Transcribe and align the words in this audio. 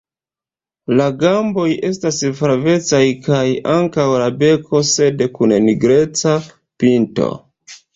La 1.01 1.05
gamboj 1.23 1.65
estas 1.91 2.23
flavecaj 2.41 3.03
kaj 3.29 3.45
ankaŭ 3.77 4.09
la 4.25 4.33
beko, 4.43 4.85
sed 4.97 5.27
kun 5.39 5.59
nigreca 5.71 6.39
pinto. 6.47 7.35